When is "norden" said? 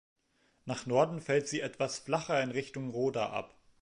0.87-1.21